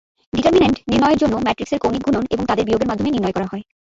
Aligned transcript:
Determinant 0.33 0.77
নির্ণয়য়ের 0.89 1.21
জন্য 1.23 1.33
ম্যাট্রিক্সের 1.37 1.81
কৌণিক 1.81 2.01
গুনন 2.05 2.23
এবং 2.33 2.43
তাদের 2.47 2.67
বিয়গের 2.67 2.89
মাধ্যমে 2.89 3.13
নির্ণয় 3.13 3.35
করা 3.35 3.49
হয়। 3.51 3.63